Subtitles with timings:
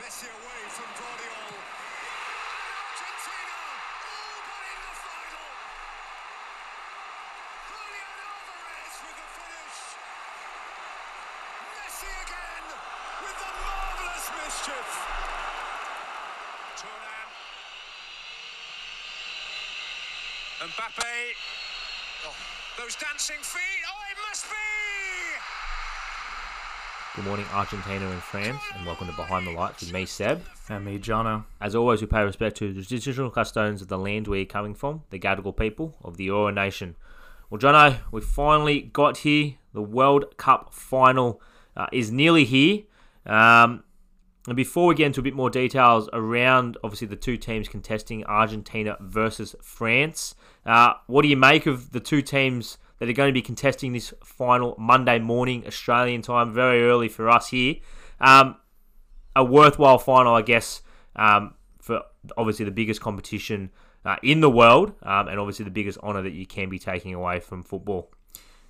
[0.00, 1.52] Messi away from Gvardiol.
[2.80, 3.60] Argentina
[4.00, 5.48] all but in the final.
[7.68, 9.78] Julian Alvarez with the finish.
[11.68, 12.66] Messi again
[13.28, 14.88] with the marvellous mischief.
[16.80, 17.28] Turan.
[20.64, 21.16] Mbappe.
[22.24, 22.36] Oh,
[22.80, 23.82] those dancing feet.
[23.84, 24.69] Oh, it must be.
[27.16, 30.44] Good morning, Argentina and France, and welcome to Behind the Lights with me, Seb.
[30.68, 31.44] And me, Jono.
[31.60, 35.02] As always, we pay respect to the traditional custodians of the land we're coming from,
[35.10, 36.94] the Gadigal people of the Eora Nation.
[37.50, 39.54] Well, Jono, we finally got here.
[39.72, 41.42] The World Cup final
[41.76, 42.82] uh, is nearly here.
[43.26, 43.82] Um,
[44.46, 48.24] and before we get into a bit more details around, obviously, the two teams contesting
[48.26, 53.28] Argentina versus France, uh, what do you make of the two teams that are going
[53.28, 57.76] to be contesting this final Monday morning Australian time, very early for us here?
[58.20, 58.56] Um,
[59.34, 60.82] a worthwhile final, I guess,
[61.16, 62.02] um, for
[62.36, 63.70] obviously the biggest competition
[64.04, 67.14] uh, in the world, um, and obviously the biggest honour that you can be taking
[67.14, 68.12] away from football.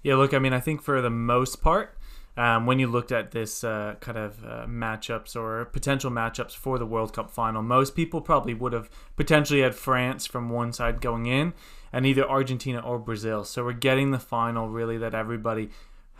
[0.02, 1.98] Yeah, look, I mean, I think for the most part,
[2.40, 6.78] um, when you looked at this uh, kind of uh, matchups or potential matchups for
[6.78, 11.02] the World Cup final, most people probably would have potentially had France from one side
[11.02, 11.52] going in
[11.92, 13.44] and either Argentina or Brazil.
[13.44, 15.68] So we're getting the final really that everybody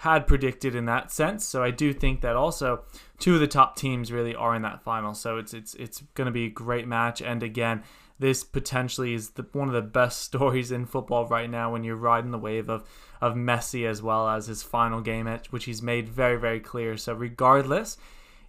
[0.01, 1.45] had predicted in that sense.
[1.45, 2.85] So I do think that also
[3.19, 5.13] two of the top teams really are in that final.
[5.13, 7.21] So it's it's it's going to be a great match.
[7.21, 7.83] And again,
[8.19, 11.97] this potentially is the, one of the best stories in football right now when you're
[11.97, 12.89] riding the wave of
[13.21, 16.97] of Messi as well as his final game, at which he's made very very clear.
[16.97, 17.99] So regardless.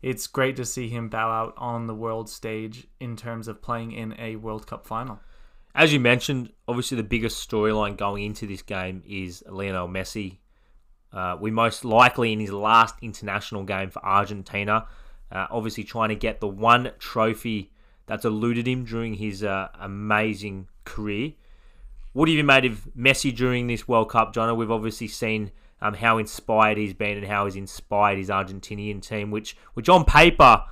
[0.01, 3.91] It's great to see him bow out on the world stage in terms of playing
[3.91, 5.19] in a World Cup final.
[5.75, 10.39] As you mentioned, obviously the biggest storyline going into this game is Lionel Messi.
[11.13, 14.87] Uh, we most likely in his last international game for Argentina,
[15.31, 17.71] uh, obviously trying to get the one trophy
[18.05, 21.33] that's eluded him during his uh, amazing career.
[22.13, 24.55] What have you made of Messi during this World Cup, John?
[24.57, 29.31] We've obviously seen um, how inspired he's been and how he's inspired his Argentinian team,
[29.31, 30.63] which, which on paper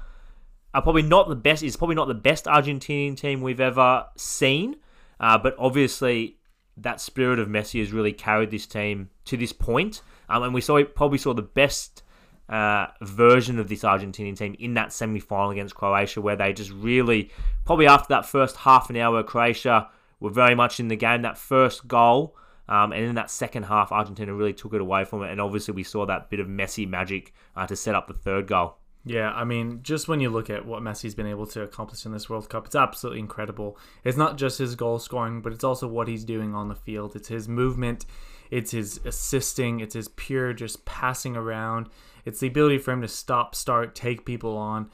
[0.74, 1.64] are probably not the best.
[1.64, 4.76] Is probably not the best Argentinian team we've ever seen.
[5.20, 6.38] Uh, but obviously,
[6.78, 10.02] that spirit of Messi has really carried this team to this point.
[10.30, 12.04] Um, and we saw probably saw the best
[12.48, 16.72] uh, version of this Argentinian team in that semi final against Croatia, where they just
[16.72, 17.32] really,
[17.66, 21.22] probably after that first half an hour, Croatia were very much in the game.
[21.22, 22.36] That first goal.
[22.68, 25.32] Um, and in that second half, Argentina really took it away from it.
[25.32, 28.46] And obviously, we saw that bit of Messi magic uh, to set up the third
[28.46, 28.78] goal.
[29.06, 32.12] Yeah, I mean, just when you look at what Messi's been able to accomplish in
[32.12, 33.78] this World Cup, it's absolutely incredible.
[34.04, 37.16] It's not just his goal scoring, but it's also what he's doing on the field.
[37.16, 38.06] It's his movement,
[38.50, 41.90] it's his assisting, it's his pure just passing around.
[42.26, 44.90] It's the ability for him to stop, start, take people on.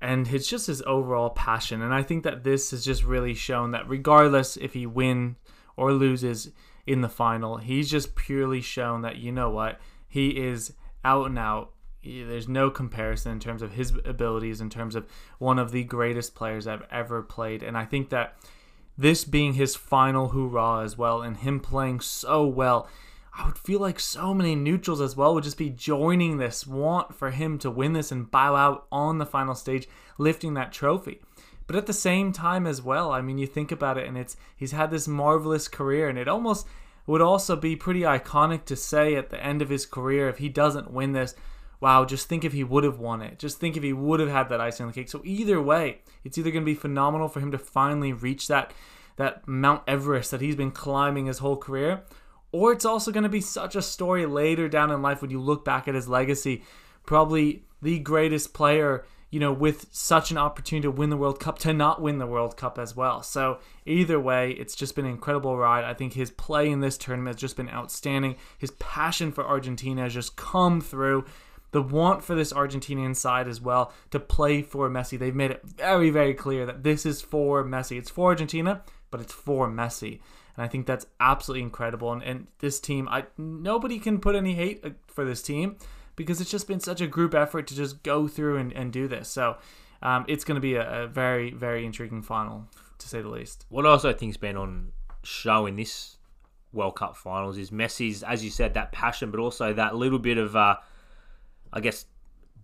[0.00, 1.82] And it's just his overall passion.
[1.82, 5.36] And I think that this has just really shown that regardless if he wins
[5.76, 6.50] or loses
[6.86, 10.74] in the final, he's just purely shown that, you know what, he is
[11.04, 11.72] out and out
[12.06, 15.06] there's no comparison in terms of his abilities, in terms of
[15.38, 17.62] one of the greatest players I've ever played.
[17.62, 18.36] And I think that
[18.98, 22.88] this being his final hoorah as well, and him playing so well,
[23.38, 27.14] I would feel like so many neutrals as well would just be joining this want
[27.14, 29.86] for him to win this and bow out on the final stage,
[30.16, 31.20] lifting that trophy.
[31.66, 34.36] But at the same time as well, I mean, you think about it, and it's
[34.56, 36.66] he's had this marvelous career, and it almost
[37.06, 40.48] would also be pretty iconic to say at the end of his career if he
[40.48, 41.34] doesn't win this
[41.80, 43.38] wow, just think if he would have won it.
[43.38, 45.08] Just think if he would have had that icing on the cake.
[45.08, 48.72] So either way, it's either going to be phenomenal for him to finally reach that
[49.16, 52.02] that Mount Everest that he's been climbing his whole career,
[52.52, 55.40] or it's also going to be such a story later down in life when you
[55.40, 56.62] look back at his legacy,
[57.04, 61.58] probably the greatest player, you know, with such an opportunity to win the World Cup
[61.60, 63.22] to not win the World Cup as well.
[63.22, 65.84] So either way, it's just been an incredible ride.
[65.84, 68.36] I think his play in this tournament has just been outstanding.
[68.58, 71.24] His passion for Argentina has just come through
[71.72, 75.18] the want for this Argentinian side as well to play for Messi.
[75.18, 77.98] They've made it very, very clear that this is for Messi.
[77.98, 80.20] It's for Argentina, but it's for Messi.
[80.56, 82.12] And I think that's absolutely incredible.
[82.12, 85.76] And, and this team, I nobody can put any hate uh, for this team
[86.16, 89.06] because it's just been such a group effort to just go through and, and do
[89.06, 89.28] this.
[89.28, 89.58] So
[90.02, 92.66] um, it's going to be a, a, very, very intriguing final,
[92.98, 93.66] to say the least.
[93.68, 94.92] What also I also think's been on
[95.22, 96.16] show in this
[96.72, 100.38] World Cup finals is Messi's, as you said, that passion, but also that little bit
[100.38, 100.56] of.
[100.56, 100.76] Uh,
[101.76, 102.06] I guess,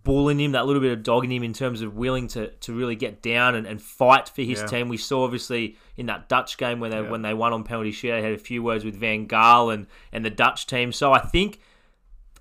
[0.04, 2.96] bullying him, that little bit of dogging him in terms of willing to, to really
[2.96, 4.66] get down and, and fight for his yeah.
[4.66, 4.88] team.
[4.88, 7.10] We saw obviously in that Dutch game when they yeah.
[7.10, 9.86] when they won on penalty shoot, they had a few words with Van Gaal and,
[10.10, 10.92] and the Dutch team.
[10.92, 11.60] So I think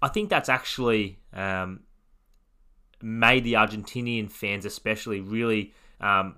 [0.01, 1.81] I think that's actually um,
[3.01, 6.37] made the Argentinian fans, especially, really, um,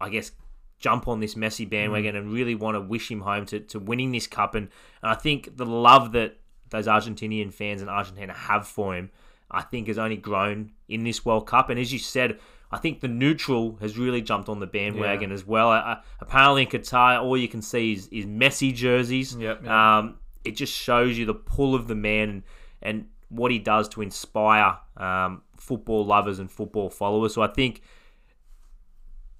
[0.00, 0.32] I guess,
[0.78, 4.10] jump on this Messi bandwagon and really want to wish him home to, to winning
[4.12, 4.54] this cup.
[4.54, 4.68] And,
[5.02, 6.38] and I think the love that
[6.70, 9.10] those Argentinian fans in Argentina have for him,
[9.52, 11.70] I think, has only grown in this World Cup.
[11.70, 12.38] And as you said,
[12.70, 15.34] I think the neutral has really jumped on the bandwagon Yeah.
[15.34, 15.70] as well.
[15.70, 19.36] Uh, apparently in Qatar, all you can see is, is Messi jerseys.
[19.36, 19.70] Yep, yep.
[19.70, 22.42] Um, it just shows you the pull of the man and,
[22.80, 27.34] and what he does to inspire um, football lovers and football followers.
[27.34, 27.82] So I think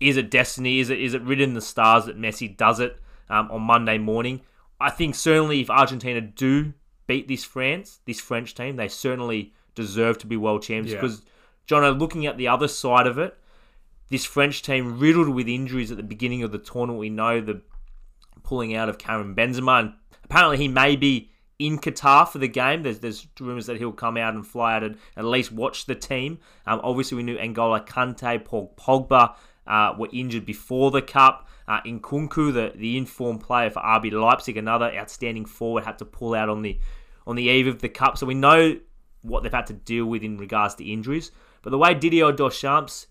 [0.01, 0.81] is it destiny?
[0.81, 2.99] Is it is it written in the stars that Messi does it
[3.29, 4.41] um, on Monday morning?
[4.81, 6.73] I think certainly if Argentina do
[7.07, 10.93] beat this France, this French team, they certainly deserve to be world champions.
[10.93, 11.01] Yeah.
[11.01, 11.23] Because,
[11.67, 13.37] Jono, looking at the other side of it,
[14.09, 16.99] this French team riddled with injuries at the beginning of the tournament.
[16.99, 17.63] We know the
[18.43, 19.93] pulling out of Karim Benzema, and
[20.25, 22.83] apparently he may be in Qatar for the game.
[22.83, 25.95] There's there's rumors that he'll come out and fly out and at least watch the
[25.95, 26.39] team.
[26.67, 29.35] Um, obviously, we knew N'Golo Kante, Paul Pogba
[29.67, 31.49] uh, were injured before the cup.
[31.67, 36.35] Uh, Nkunku, the the informed player for RB Leipzig, another outstanding forward, had to pull
[36.35, 36.79] out on the
[37.27, 38.19] on the eve of the cup.
[38.19, 38.79] So we know
[39.23, 41.31] what they've had to deal with in regards to injuries.
[41.63, 43.07] But the way Didier Deschamps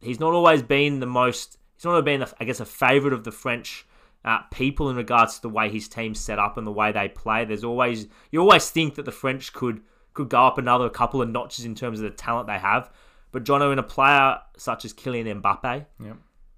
[0.00, 1.58] he's not always been the most.
[1.76, 3.86] He's not always been, I guess, a favourite of the French
[4.24, 7.08] uh, people in regards to the way his team's set up and the way they
[7.08, 7.44] play.
[7.44, 9.80] There's always you always think that the French could
[10.12, 12.90] could go up another couple of notches in terms of the talent they have.
[13.32, 16.16] But Jono, in a player such as Kylian Mbappe, Yep.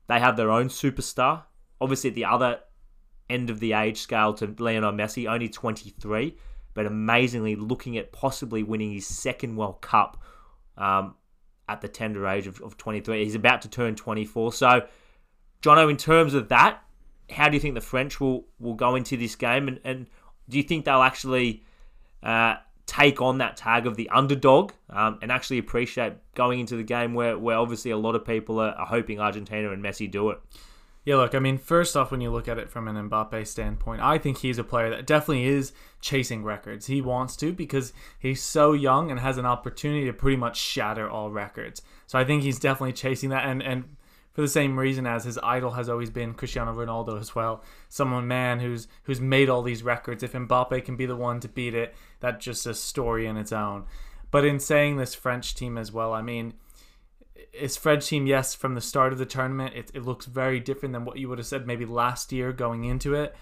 [0.09, 1.43] they have their own superstar.
[1.81, 2.61] Obviously, at the other
[3.29, 6.37] end of the age scale to Lionel Messi, only 23,
[6.75, 10.23] but amazingly looking at possibly winning his second World Cup
[10.77, 11.15] um,
[11.69, 13.25] at the tender age of, of 23.
[13.25, 14.53] He's about to turn 24.
[14.53, 14.87] So,
[15.63, 16.83] Jono, in terms of that,
[17.31, 19.69] how do you think the French will, will go into this game?
[19.69, 20.07] And, and
[20.49, 21.65] do you think they'll actually
[22.23, 26.83] uh, take on that tag of the underdog um, and actually appreciate going into the
[26.83, 30.31] game where, where obviously a lot of people are, are hoping Argentina and Messi do
[30.31, 30.39] it?
[31.05, 34.01] Yeah, look, I mean, first off, when you look at it from an Mbappe standpoint,
[34.01, 36.87] I think he's a player that definitely is chasing records.
[36.87, 41.11] He wants to because he's so young and has an opportunity to pretty much shatter
[41.11, 41.83] all records.
[42.07, 43.97] So I think he's definitely chasing that, and and
[44.33, 47.65] for the same reason as his idol has always been Cristiano Ronaldo as well.
[47.89, 50.23] Someone man who's who's made all these records.
[50.23, 53.53] If Mbappe can be the one to beat it, that's just a story in its
[53.53, 53.87] own.
[54.31, 56.55] But in saying this French team as well, I mean,
[57.53, 60.93] it's French team, yes, from the start of the tournament, it, it looks very different
[60.93, 63.35] than what you would have said maybe last year going into it.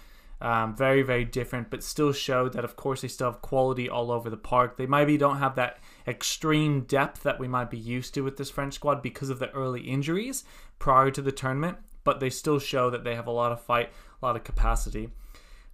[0.43, 4.11] Um, very, very different, but still showed that, of course, they still have quality all
[4.11, 4.79] over the park.
[4.79, 5.79] They maybe don't have that
[6.09, 9.51] extreme depth that we might be used to with this French squad because of the
[9.51, 10.45] early injuries
[10.79, 13.91] prior to the tournament, but they still show that they have a lot of fight,
[14.23, 15.11] a lot of capacity.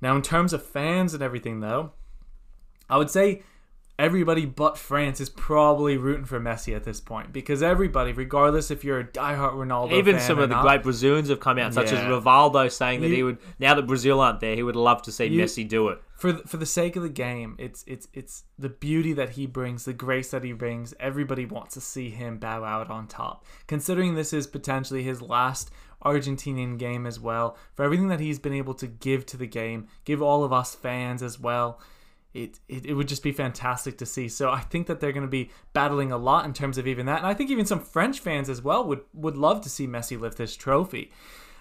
[0.00, 1.92] Now, in terms of fans and everything, though,
[2.90, 3.44] I would say
[3.98, 8.84] everybody but France is probably rooting for Messi at this point because everybody, regardless if
[8.84, 11.93] you're a diehard Ronaldo, Even some of the not, great Brazilians have come out, such
[11.93, 15.02] as Rivaldo, saying that You- he would, now that Brazil aren't there, he would love
[15.02, 16.02] to see You- Messi do it.
[16.16, 19.46] for the, for the sake of the game, it's it's it's the beauty that he
[19.46, 20.93] brings, the grace that he brings.
[21.00, 23.44] Everybody wants to see him bow out on top.
[23.66, 25.70] Considering this is potentially his last
[26.04, 29.87] Argentinian game as well, for everything that he's been able to give to the game,
[30.04, 31.81] give all of us fans as well.
[32.36, 34.28] It, it, it would just be fantastic to see.
[34.28, 37.06] So I think that they're going to be battling a lot in terms of even
[37.06, 39.86] that, and I think even some French fans as well would would love to see
[39.86, 41.10] Messi lift this trophy.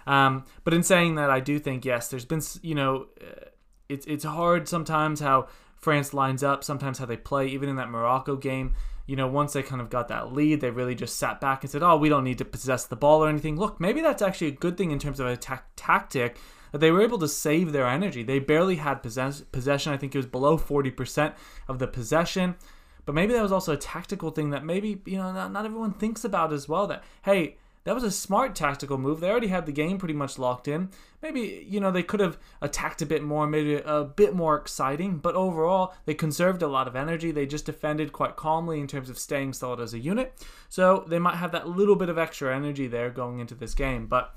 [0.06, 3.46] Um, but in saying that, I do think yes, there's been you know uh,
[3.88, 7.48] it's it's hard sometimes how France lines up, sometimes how they play.
[7.48, 8.74] Even in that Morocco game,
[9.06, 11.70] you know, once they kind of got that lead, they really just sat back and
[11.70, 14.48] said, "Oh, we don't need to possess the ball or anything." Look, maybe that's actually
[14.48, 16.36] a good thing in terms of a ta- tactic
[16.72, 18.22] that they were able to save their energy.
[18.22, 19.92] They barely had possess- possession.
[19.92, 21.34] I think it was below forty percent
[21.68, 22.56] of the possession.
[23.04, 25.92] But maybe that was also a tactical thing that maybe you know not, not everyone
[25.92, 26.86] thinks about as well.
[26.88, 29.20] That hey, that was a smart tactical move.
[29.20, 30.90] They already had the game pretty much locked in.
[31.22, 34.56] Maybe you know they could have attacked a bit more, made it a bit more
[34.56, 35.18] exciting.
[35.18, 37.30] But overall, they conserved a lot of energy.
[37.30, 40.34] They just defended quite calmly in terms of staying solid as a unit.
[40.68, 44.08] So they might have that little bit of extra energy there going into this game.
[44.08, 44.34] But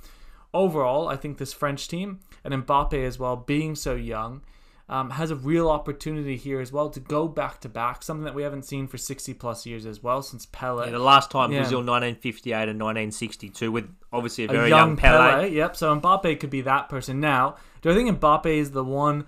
[0.54, 4.42] overall, I think this French team and Mbappe as well, being so young,
[4.90, 8.34] um, has a real opportunity here as well to go back to back, something that
[8.34, 10.86] we haven't seen for 60 plus years as well since Pele.
[10.86, 11.60] Yeah, the last time Yeah.
[11.60, 15.32] Brazil 1958 and 1962 with obviously a a very young young, Pele.
[15.32, 15.50] Pele.
[15.52, 15.76] Yep.
[15.76, 17.20] So Mbappe could be that person.
[17.20, 19.26] Now, do I think Mbappe is the one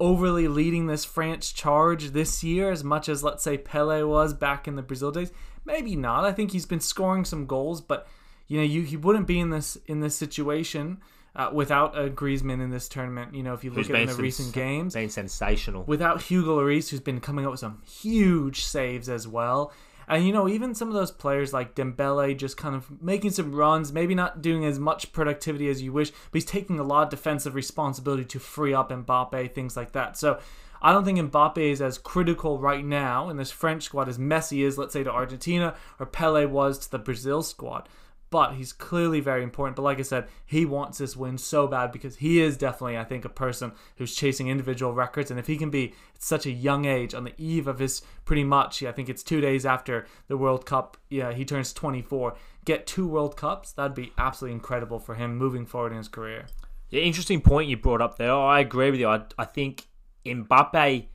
[0.00, 4.66] overly leading this France charge this year as much as let's say Pele was back
[4.66, 5.32] in the Brazil days?
[5.66, 6.24] Maybe not.
[6.24, 8.06] I think he's been scoring some goals, but
[8.46, 10.98] you know, you he wouldn't be in this in this situation
[11.36, 13.34] uh, without a Griezmann in this tournament.
[13.34, 15.84] You know, if you look Who's at the recent games, been sensational.
[15.84, 19.72] without Hugo Lloris, who's been coming up with some huge saves as well.
[20.06, 23.54] And you know, even some of those players like Dembele just kind of making some
[23.54, 27.04] runs, maybe not doing as much productivity as you wish, but he's taking a lot
[27.04, 30.18] of defensive responsibility to free up Mbappe, things like that.
[30.18, 30.38] So
[30.82, 34.62] I don't think Mbappe is as critical right now in this French squad as Messi
[34.62, 37.88] is, let's say, to Argentina or Pele was to the Brazil squad.
[38.34, 39.76] But he's clearly very important.
[39.76, 43.04] But like I said, he wants this win so bad because he is definitely, I
[43.04, 45.30] think, a person who's chasing individual records.
[45.30, 48.02] And if he can be at such a young age on the eve of his
[48.24, 52.34] pretty much, I think it's two days after the World Cup, yeah, he turns 24,
[52.64, 56.46] get two World Cups, that'd be absolutely incredible for him moving forward in his career.
[56.90, 58.32] Yeah, interesting point you brought up there.
[58.32, 59.06] I agree with you.
[59.06, 59.86] I, I think
[60.26, 61.06] Mbappe,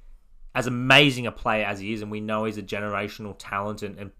[0.55, 3.99] as amazing a player as he is, and we know he's a generational talent, and,
[3.99, 4.11] and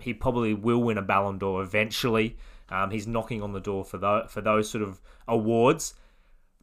[0.00, 2.36] he probably will win a Ballon d'Or eventually.
[2.68, 5.94] Um, he's knocking on the door for those, for those sort of awards.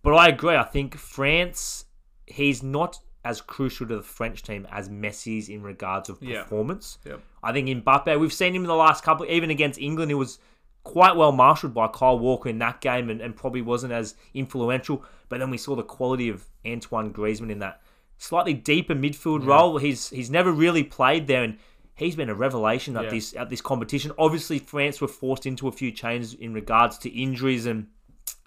[0.01, 0.55] But I agree.
[0.55, 1.85] I think France,
[2.25, 6.41] he's not as crucial to the French team as Messi's in regards of Yeah.
[6.43, 6.97] performance.
[7.05, 7.21] Yep.
[7.43, 10.39] I think Mbappe, we've seen him in the last couple, even against England, he was
[10.83, 15.03] quite well marshaled by Kyle Walker in that game and, and probably wasn't as influential.
[15.27, 17.81] But then we saw the quality of Antoine Griezmann in that
[18.17, 19.77] slightly deeper midfield role.
[19.77, 21.57] He's he's never really played there, and
[21.99, 23.09] he's been a revelation at Yeah.
[23.11, 24.11] this at this competition.
[24.17, 27.87] Obviously, France were forced into a few changes in regards to injuries and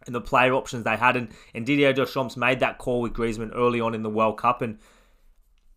[0.06, 3.52] and the player options they had, and, and Didier Deschamps made that call with Griezmann
[3.54, 4.78] early on in the World Cup, and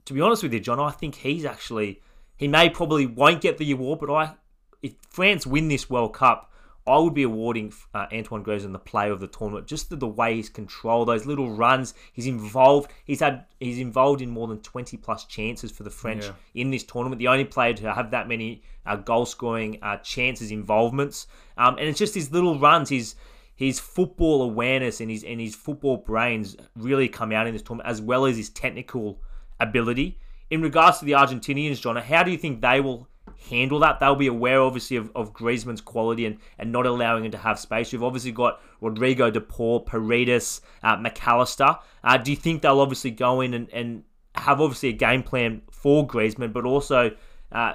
[0.05, 2.01] to be honest with you, John, I think he's actually
[2.37, 4.33] he may probably won't get the award, but I
[4.81, 6.51] if France win this World Cup,
[6.87, 9.65] I would be awarding uh, Antoine Griezmann the player of the tournament.
[9.65, 12.91] Just the, the way he's controlled those little runs, he's involved.
[13.05, 16.33] He's had he's involved in more than twenty plus chances for the French Yeah.
[16.53, 17.19] in this tournament.
[17.19, 21.27] The only player to have that many uh, goal scoring uh, chances involvements,
[21.57, 23.15] um, and it's just his little runs, his
[23.55, 27.89] his football awareness and his and his football brains really come out in this tournament,
[27.89, 29.19] as well as his technical
[29.59, 30.19] ability.
[30.51, 33.07] In regards to the Argentinians, John, how do you think they will
[33.49, 33.99] handle that?
[33.99, 37.59] They'll be aware, obviously, of, of Griezmann's quality and, and not allowing him to have
[37.59, 37.91] space.
[37.91, 41.77] You've obviously got Rodrigo De Paul, Paredes, uh, Mac Allister.
[42.03, 44.03] Uh, do you think they'll obviously go in and, and
[44.35, 47.11] have obviously a game plan for Griezmann, but also
[47.51, 47.73] uh,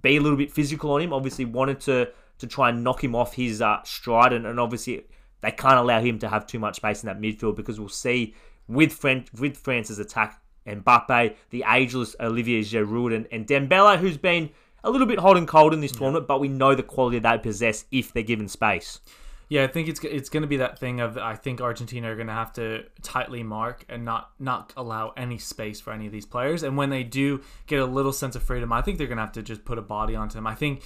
[0.00, 1.12] be a little bit physical on him?
[1.12, 5.04] Obviously, wanted to to try and knock him off his uh, stride, and, and obviously
[5.42, 8.34] they can't allow him to have too much space in that midfield because we'll see
[8.66, 14.50] with French, with France's attack, Mbappe, the ageless Olivier Giroud, and, and Dembele, who's been
[14.84, 17.38] a little bit hot and cold in this tournament, but we know the quality they
[17.38, 19.00] possess if they're given space.
[19.48, 22.14] Yeah, I think it's it's going to be that thing of I think Argentina are
[22.14, 26.12] going to have to tightly mark and not not allow any space for any of
[26.12, 26.62] these players.
[26.62, 29.24] And when they do get a little sense of freedom, I think they're going to
[29.24, 30.46] have to just put a body onto them.
[30.46, 30.82] I think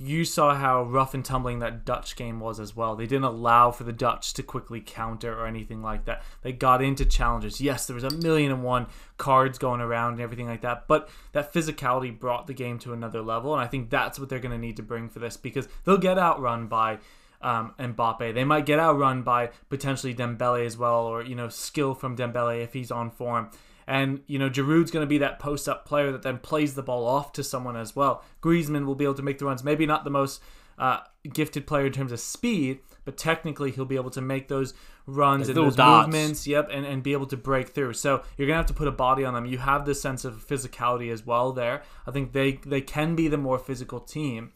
[0.00, 2.94] you saw how rough and tumbling that Dutch game was as well.
[2.94, 6.22] They didn't allow for the Dutch to quickly counter or anything like that.
[6.42, 7.60] They got into challenges.
[7.60, 8.86] Yes, there was a million and one
[9.16, 13.22] cards going around and everything like that, but that physicality brought the game to another
[13.22, 15.66] level, and I think that's what they're going to need to bring for this because
[15.84, 16.98] they'll get outrun by
[17.42, 18.34] um, Mbappe.
[18.34, 22.62] They might get outrun by potentially Dembele as well, or you know, skill from Dembele
[22.62, 23.50] if he's on form.
[23.88, 27.06] And you know, Giroud's going to be that post-up player that then plays the ball
[27.06, 28.22] off to someone as well.
[28.42, 29.64] Griezmann will be able to make the runs.
[29.64, 30.42] Maybe not the most
[30.78, 31.00] uh,
[31.32, 34.74] gifted player in terms of speed, but technically he'll be able to make those
[35.06, 36.06] runs and those darts.
[36.06, 36.46] movements.
[36.46, 37.94] Yep, and, and be able to break through.
[37.94, 39.46] So you're gonna have to put a body on them.
[39.46, 41.82] You have this sense of physicality as well there.
[42.06, 44.52] I think they they can be the more physical team.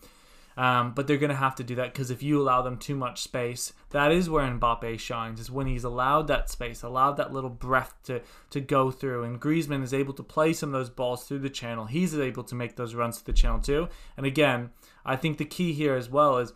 [0.56, 2.94] Um, but they're going to have to do that because if you allow them too
[2.94, 5.40] much space, that is where Mbappe shines.
[5.40, 9.40] Is when he's allowed that space, allowed that little breath to to go through, and
[9.40, 11.86] Griezmann is able to play some of those balls through the channel.
[11.86, 13.88] He's able to make those runs to the channel too.
[14.16, 14.70] And again,
[15.04, 16.52] I think the key here as well is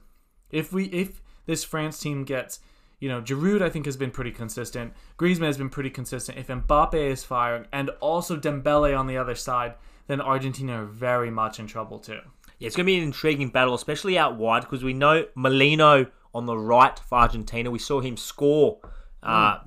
[0.51, 2.61] if we if this France team gets
[2.99, 4.95] you know, Giroud I think has been pretty consistent.
[5.19, 6.39] Griezmann has been pretty consistent.
[6.39, 9.75] If Mbappe is firing and also Dembele on the other side,
[10.07, 12.21] then Argentina are very much in trouble too.
[12.59, 16.07] Yeah, it's going to be an intriguing battle, especially out wide, because we know Molina
[16.35, 17.71] on the right for Argentina.
[17.71, 18.79] We saw him score
[19.23, 19.59] uh,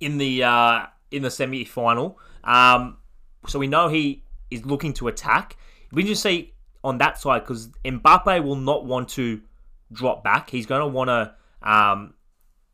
[0.00, 2.98] in the uh, in the semi final, um,
[3.46, 5.56] so we know he is looking to attack.
[5.92, 9.40] We just see on that side because Mbappe will not want to
[9.92, 10.50] drop back.
[10.50, 11.34] He's going to want to.
[11.62, 12.14] Um,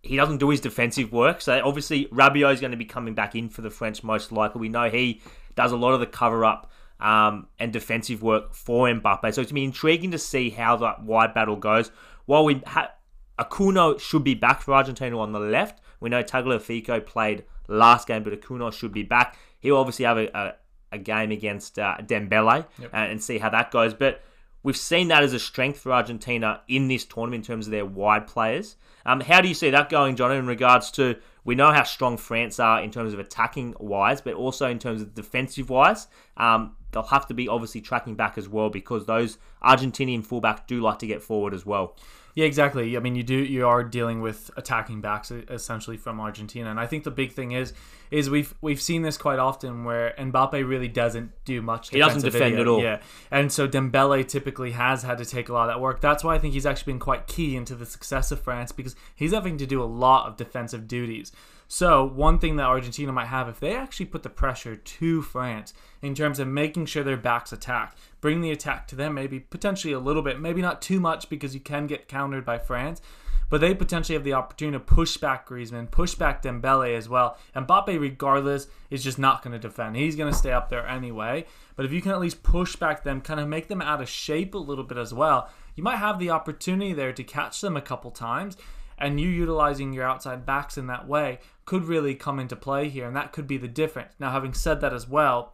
[0.02, 3.34] he doesn't do his defensive work, so obviously Rabiot is going to be coming back
[3.34, 4.60] in for the French most likely.
[4.60, 5.22] We know he
[5.56, 6.70] does a lot of the cover up
[7.04, 9.20] um, and defensive work for Mbappe.
[9.22, 11.90] So it's going to be intriguing to see how that wide battle goes.
[12.24, 12.92] While we ha-
[13.38, 18.22] Acuña should be back for Argentina on the left, we know Tagliafico played last game,
[18.22, 19.36] but Acuña should be back.
[19.60, 20.54] He'll obviously have a, a,
[20.92, 23.92] a game against uh, Dembele uh, and see how that goes.
[23.92, 24.22] But
[24.62, 27.84] we've seen that as a strength for Argentina in this tournament in terms of their
[27.84, 28.76] wide players.
[29.04, 32.16] Um, how do you see that going, John, in regards to we know how strong
[32.16, 36.06] France are in terms of attacking wise, but also in terms of defensive wise.
[36.38, 40.80] Um, they'll have to be obviously tracking back as well because those Argentinian fullbacks do
[40.80, 41.96] like to get forward as well.
[42.34, 42.96] Yeah, exactly.
[42.96, 46.86] I mean, you do you are dealing with attacking backs essentially from Argentina, and I
[46.86, 47.72] think the big thing is
[48.10, 51.90] is we've we've seen this quite often where Mbappe really doesn't do much.
[51.90, 52.82] He doesn't defend at all.
[52.82, 56.00] Yeah, and so Dembele typically has had to take a lot of that work.
[56.00, 58.96] That's why I think he's actually been quite key into the success of France because
[59.14, 61.30] he's having to do a lot of defensive duties.
[61.74, 65.74] So one thing that Argentina might have if they actually put the pressure to France
[66.00, 69.92] in terms of making sure their backs attack, bring the attack to them, maybe potentially
[69.92, 73.02] a little bit, maybe not too much because you can get countered by France.
[73.50, 77.38] But they potentially have the opportunity to push back Griezmann, push back Dembele as well.
[77.56, 79.96] And Mbappe, regardless, is just not going to defend.
[79.96, 81.44] He's going to stay up there anyway.
[81.74, 84.08] But if you can at least push back them, kind of make them out of
[84.08, 87.76] shape a little bit as well, you might have the opportunity there to catch them
[87.76, 88.56] a couple times
[88.98, 93.06] and you utilizing your outside backs in that way could really come into play here,
[93.06, 94.12] and that could be the difference.
[94.18, 95.52] Now, having said that as well,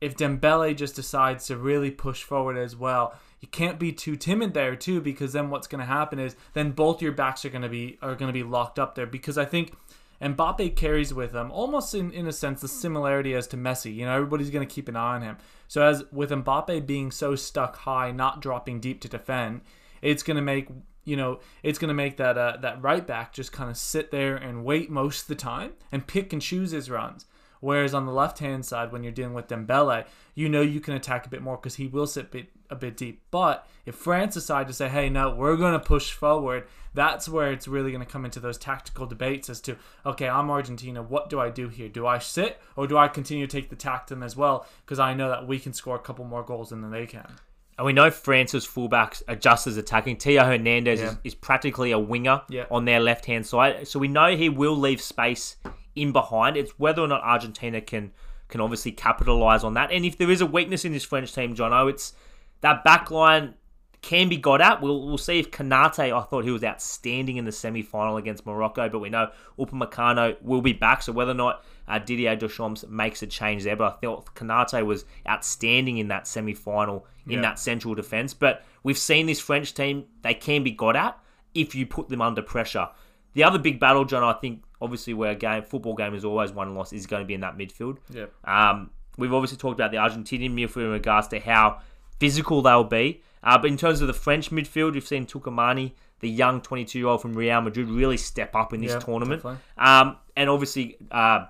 [0.00, 4.54] if Dembele just decides to really push forward as well, you can't be too timid
[4.54, 7.62] there too, because then what's going to happen is then both your backs are going
[7.62, 9.06] to be are going to be locked up there.
[9.06, 9.74] Because I think
[10.20, 13.94] Mbappe carries with him almost in, in a sense the similarity as to Messi.
[13.94, 15.38] You know, everybody's going to keep an eye on him.
[15.66, 19.62] So as with Mbappe being so stuck high, not dropping deep to defend,
[20.00, 20.68] it's going to make
[21.04, 24.10] you know it's going to make that uh, that right back just kind of sit
[24.10, 27.26] there and wait most of the time and pick and choose his runs.
[27.60, 30.04] Whereas on the left hand side, when you're dealing with Dembele,
[30.34, 32.96] you know you can attack a bit more because he will sit bit, a bit
[32.96, 33.22] deep.
[33.30, 37.52] But if France decide to say, "Hey, no, we're going to push forward," that's where
[37.52, 41.02] it's really going to come into those tactical debates as to, okay, I'm Argentina.
[41.02, 41.88] What do I do here?
[41.88, 44.66] Do I sit or do I continue to take the them as well?
[44.84, 47.36] Because I know that we can score a couple more goals than they can.
[47.78, 50.16] And we know France's fullbacks are just as attacking.
[50.16, 51.06] Theo Hernandez Yeah.
[51.10, 52.66] is, is practically a winger Yeah.
[52.70, 53.88] on their left hand side.
[53.88, 55.56] So we know he will leave space
[55.96, 56.56] in behind.
[56.56, 58.12] It's whether or not Argentina can
[58.48, 59.90] can obviously capitalize on that.
[59.90, 62.12] And if there is a weakness in this French team, Jono, it's
[62.60, 63.54] that back line
[64.02, 64.82] can be got at.
[64.82, 68.44] We'll, we'll see if Konate, I thought he was outstanding in the semi final against
[68.44, 71.02] Morocco, but we know Upamecano will be back.
[71.02, 74.84] So whether or not uh, Didier Deschamps makes a change there, but I thought Konate
[74.84, 77.42] was outstanding in that semi final in Yeah.
[77.42, 78.34] that central defence.
[78.34, 81.18] But we've seen this French team, they can be got at
[81.54, 82.88] if you put them under pressure.
[83.34, 86.52] The other big battle, John, I think, obviously, where a game, football game is always
[86.52, 87.98] won and lost, is going to be in that midfield.
[88.10, 88.26] Yeah.
[88.44, 91.80] Um, we've obviously talked about the Argentinian midfield in regards to how
[92.18, 93.22] physical they'll be.
[93.42, 97.08] Uh, but in terms of the French midfield, you've seen Tchouameni, the young 22 year
[97.08, 99.44] old from Real Madrid, really step up in this Yeah, tournament.
[99.76, 101.46] Um, and obviously, uh,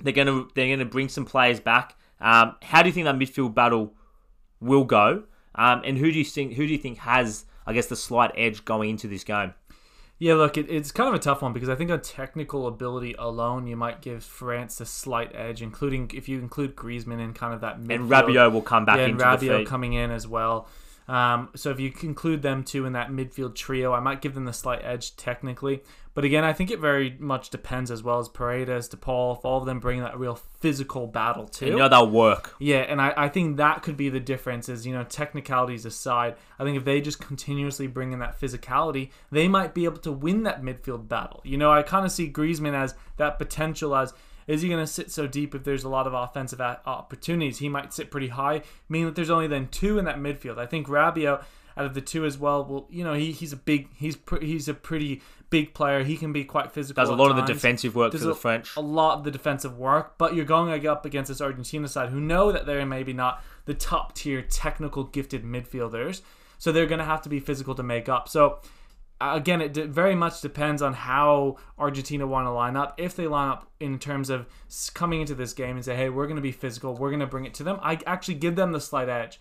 [0.00, 1.96] they're going to they're going to bring some players back.
[2.20, 3.94] Um, how do you think that midfield battle
[4.60, 5.24] will go?
[5.54, 8.32] Um, and who do you think who do you think has I guess the slight
[8.36, 9.54] edge going into this game?
[10.18, 13.16] Yeah, look, it, it's kind of a tough one because I think on technical ability
[13.18, 17.52] alone, you might give France a slight edge, including if you include Griezmann in kind
[17.52, 17.94] of that midfield.
[17.94, 20.68] And Rabiot will come back yeah, and Rabiot coming in as well.
[21.08, 24.44] Um, so if you include them two in that midfield trio, I might give them
[24.44, 25.82] the slight edge technically.
[26.14, 29.58] But again, I think it very much depends as well as Paredes, DePaul, if all
[29.58, 31.66] of them bring that real physical battle too.
[31.66, 32.54] you know they'll work.
[32.58, 36.36] Yeah, and I, I think that could be the difference is, you know, technicalities aside,
[36.58, 40.12] I think if they just continuously bring in that physicality, they might be able to
[40.12, 41.40] win that midfield battle.
[41.44, 44.12] You know, I kind of see Griezmann as that potential as
[44.46, 47.58] is he going to sit so deep if there's a lot of offensive opportunities?
[47.58, 50.58] He might sit pretty high, meaning that there's only then two in that midfield.
[50.58, 51.42] I think Rabiot
[51.76, 52.64] out of the two as well.
[52.64, 56.02] Well, you know, he, he's a big, he's pr- he's a pretty big player.
[56.02, 57.02] He can be quite physical.
[57.02, 58.76] Does a lot of the defensive work for There's the French.
[58.76, 62.20] a lot of the defensive work, but you're going up against this Argentina side who
[62.20, 66.22] know that they're maybe not the top tier technical gifted midfielders.
[66.58, 68.28] So they're going to have to be physical to make up.
[68.28, 68.60] So
[69.22, 72.94] again, it very much depends on how Argentina want to line up.
[72.98, 74.46] If they line up in terms of
[74.94, 77.26] coming into this game and say, hey, we're going to be physical, we're going to
[77.26, 79.40] bring it to them, I actually give them the slight edge.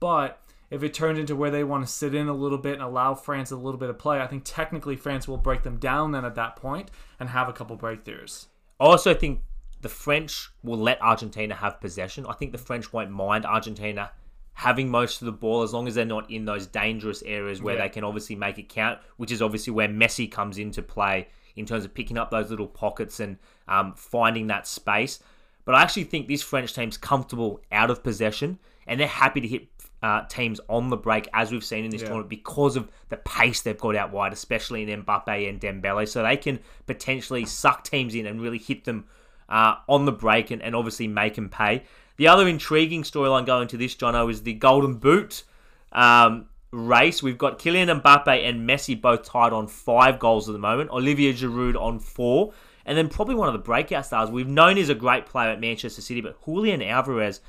[0.00, 2.82] But if it turns into where they want to sit in a little bit and
[2.82, 6.12] allow France a little bit of play, I think technically France will break them down
[6.12, 8.46] then at that point and have a couple breakthroughs.
[8.78, 9.40] Also, I think
[9.80, 12.26] the French will let Argentina have possession.
[12.28, 14.10] I think the French won't mind Argentina
[14.58, 17.74] having most of the ball as long as they're not in those dangerous areas where
[17.76, 17.82] Yeah.
[17.82, 21.66] they can obviously make it count, which is obviously where Messi comes into play in
[21.66, 23.36] terms of picking up those little pockets and
[23.68, 25.20] um, finding that space.
[25.66, 29.48] But I actually think this French team's comfortable out of possession and they're happy to
[29.48, 29.68] hit
[30.02, 32.08] uh, teams on the break, as we've seen in this Yeah.
[32.08, 36.08] tournament, because of the pace they've got out wide, especially in Mbappe and Dembele.
[36.08, 39.04] So they can potentially suck teams in and really hit them
[39.48, 41.82] uh, on the break and, and obviously make them pay.
[42.16, 45.44] The other intriguing storyline going to this, Jono, is the Golden Boot
[45.92, 47.22] um, race.
[47.22, 50.90] We've got Kylian Mbappe and Messi both tied on five goals at the moment.
[50.90, 52.52] Olivier Giroud on four.
[52.86, 55.60] And then probably one of the breakout stars we've known is a great player at
[55.60, 57.40] Manchester City, but Julian Alvarez,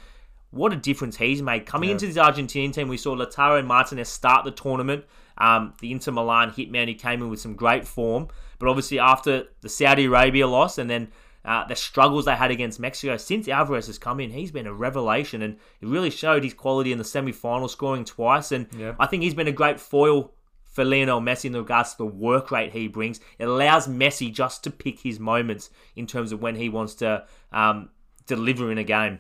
[0.49, 1.65] what a difference he's made.
[1.65, 5.06] Coming into this Argentinian team, we saw Lautaro and Martinez start the tournament.
[5.38, 8.30] Um, the Inter Milan hitman who came in with some great form.
[8.58, 11.10] But obviously, after the Saudi Arabia loss and then
[11.47, 14.73] uh, the struggles they had against Mexico, since Alvarez has come in, he's been a
[14.73, 18.51] revelation and he really showed his quality in the semi final, scoring twice.
[18.51, 18.95] And Yeah.
[18.99, 20.33] I think he's been a great foil
[20.65, 23.19] for Lionel Messi in regards to the work rate he brings.
[23.39, 27.25] It allows Messi just to pick his moments in terms of when he wants to
[27.51, 27.89] um,
[28.27, 29.19] deliver in a game.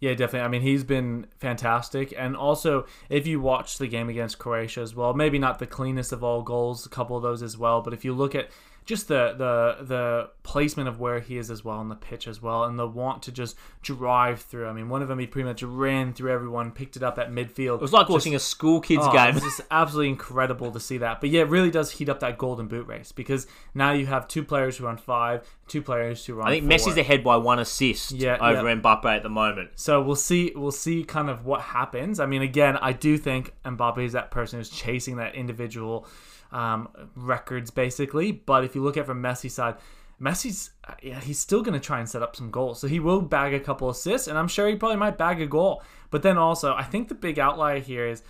[0.00, 0.40] Yeah, definitely.
[0.46, 2.12] I mean, he's been fantastic.
[2.18, 6.12] And also, if you watch the game against Croatia as well, maybe not the cleanest
[6.12, 8.50] of all goals, a couple of those as well, but if you look at
[8.86, 12.40] just the the the placement of where he is as well on the pitch as
[12.40, 14.68] well, and the want to just drive through.
[14.68, 17.30] I mean, one of them he pretty much ran through everyone, picked it up at
[17.30, 17.76] midfield.
[17.76, 19.36] It was like watching a school kids Oh, game.
[19.36, 21.20] It's just absolutely incredible to see that.
[21.20, 24.28] But yeah, it really does heat up that golden boot race because now you have
[24.28, 26.70] two players who run five, two players who on I think four.
[26.78, 28.76] Messi's ahead by one assist Yeah, over yeah.
[28.76, 29.70] Mbappe at the moment.
[29.74, 30.52] So we'll see.
[30.54, 32.20] We'll see kind of what happens.
[32.20, 36.06] I mean, again, I do think Mbappe is that person who's chasing that individual
[36.56, 38.32] um, records, basically.
[38.32, 39.76] But if you look at it from Messi's side,
[40.20, 40.70] Messi's
[41.02, 42.80] yeah, he's still going to try and set up some goals.
[42.80, 45.46] So he will bag a couple assists, and I'm sure he probably might bag a
[45.46, 45.82] goal.
[46.10, 48.22] But then also, I think the big outlier here is.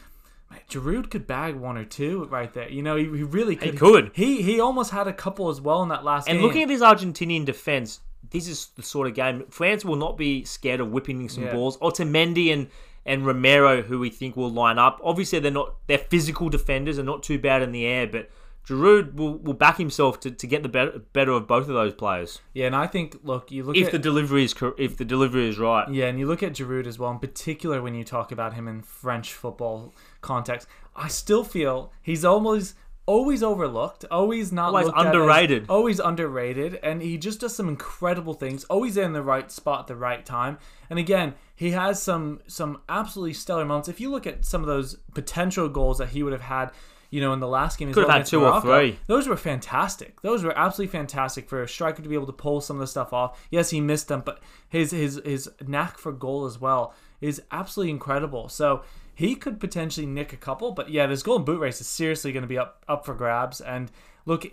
[0.50, 2.68] man, Giroud could bag one or two right there.
[2.68, 3.78] You know, he, he really could.
[3.78, 4.10] could.
[4.14, 6.46] He he almost had a couple as well in that last And game.
[6.46, 10.44] looking at this Argentinian defense, this is the sort of game France will not be
[10.44, 11.52] scared of whipping some Yeah.
[11.54, 11.76] balls.
[11.78, 12.68] Otamendi and
[13.06, 15.00] and Romero, who we think will line up.
[15.02, 18.28] Obviously, they're not they're physical defenders and not too bad in the air, but
[18.66, 21.94] Giroud will, will back himself to, to get the better, better of both of those
[21.94, 25.04] players yeah, and I think look, you look if at the delivery is if the
[25.04, 25.88] delivery is right.
[25.88, 28.66] Yeah, and you look at Giroud as well, in particular when you talk about him
[28.66, 30.66] in French football context.
[30.96, 32.74] I still feel he's almost
[33.06, 35.66] always overlooked, always not Always looked at as- underrated.
[35.68, 38.64] always underrated, and he just does some incredible things.
[38.64, 40.58] Always in the right spot at the right time.
[40.90, 43.88] And again, he has some some absolutely stellar moments.
[43.88, 46.70] If you look at some of those potential goals that he would have had.
[47.08, 48.98] You know, in the last game, Could have had two or three.
[49.06, 50.20] Those were fantastic.
[50.22, 52.88] Those were absolutely fantastic for a striker to be able to pull some of the
[52.88, 53.46] stuff off.
[53.48, 57.92] Yes, he missed them, but his his his knack for goal as well is absolutely
[57.92, 58.48] incredible.
[58.48, 58.82] So
[59.14, 62.42] he could potentially nick a couple, but yeah, this golden boot race is seriously going
[62.42, 63.60] to be up up for grabs.
[63.60, 63.90] And
[64.26, 64.44] look,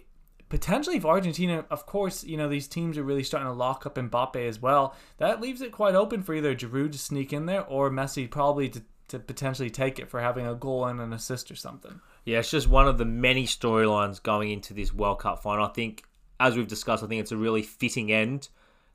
[0.53, 3.95] potentially if Argentina, of course, you know these teams are really starting to lock up
[3.95, 4.95] Mbappe as well.
[5.17, 8.69] That leaves it quite open for either Giroud to sneak in there or Messi probably
[8.69, 8.83] to.
[9.09, 11.99] To potentially take it for having a goal and an assist or something.
[12.25, 15.65] Yeah, it's just one of the many storylines going into this World Cup final.
[15.65, 16.03] I think,
[16.39, 18.47] as we've discussed, I think it's a really fitting end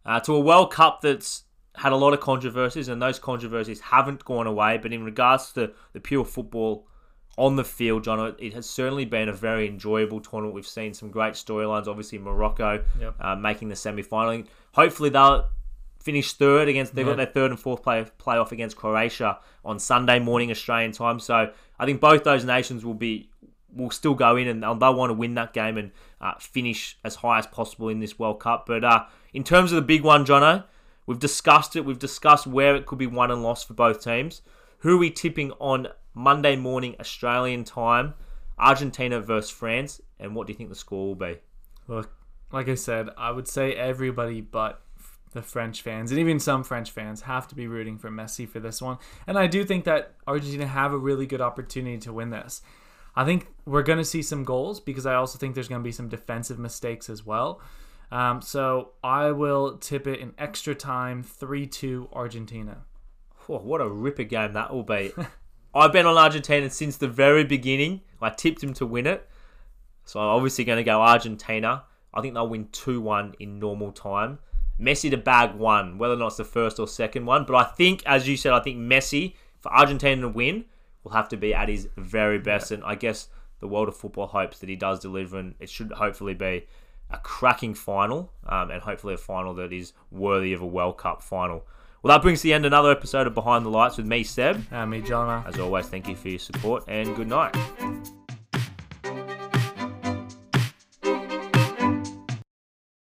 [0.05, 1.45] uh, to a World Cup that's
[1.77, 4.79] had a lot of controversies, and those controversies haven't gone away.
[4.79, 6.89] But in regards to the pure football
[7.39, 10.55] on the field, John, it has certainly been a very enjoyable tournament.
[10.55, 11.87] We've seen some great storylines.
[11.87, 13.15] Obviously, Morocco Yep.
[13.21, 14.43] uh, making the semi-final.
[14.73, 15.49] Hopefully, they'll
[16.01, 16.95] finish third against.
[16.95, 21.21] They've got their third and fourth play playoff against Croatia on Sunday morning Australian time.
[21.21, 23.31] So I think both those nations will be
[23.75, 26.99] will still go in and they'll, they'll want to win that game and uh, finish
[27.05, 28.67] as high as possible in this World Cup.
[28.67, 30.65] But uh, in terms of the big one, Jono,
[31.07, 31.85] we've discussed it.
[31.85, 34.41] We've discussed where it could be won and lost for both teams.
[34.83, 38.15] Who are we tipping on Monday morning Australian time?
[38.59, 41.39] Argentina versus France, and what do you think the score will be?
[41.89, 42.13] Look,
[42.53, 44.81] like I said, I would say everybody but
[45.33, 48.61] the French fans and even some French fans have to be rooting for Messi for
[48.61, 48.99] this one.
[49.27, 52.63] And I do think that Argentina have a really good opportunity to win this.
[53.17, 55.85] I think we're going to see some goals because I also think there's going to
[55.85, 57.61] be some defensive mistakes as well.
[58.13, 62.85] Um, so I will tip it in extra time 3 2 Argentina.
[63.49, 65.13] Oh, what a ripper game that will be.
[65.75, 68.03] I've been on Argentina since the very beginning.
[68.21, 69.29] I tipped him to win it.
[70.05, 71.85] So I'm obviously going to go Argentina.
[72.13, 74.39] I think they'll win 2 1 in normal time.
[74.81, 77.45] Messi to bag one, whether or not it's the first or second one.
[77.45, 80.65] But I think, as you said, I think Messi, for Argentina to win,
[81.03, 82.71] will have to be at his very best.
[82.71, 83.29] And I guess
[83.61, 86.67] the world of football hopes that he does deliver, and it should hopefully be
[87.11, 91.23] a cracking final, um, and hopefully a final that is worthy of a World Cup
[91.23, 91.67] final.
[92.03, 94.65] Well, that brings to the end another episode of Behind the Lights with me, Seb.
[94.71, 95.45] And me, Jono.
[95.47, 97.57] As always, thank you for your support and good night.